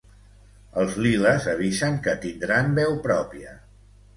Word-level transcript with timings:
els 0.83 0.95
liles 1.05 1.45
avisen 1.53 1.99
que 2.07 2.17
tindran 2.27 2.73
veu 2.81 2.99
pròpia 3.05 3.55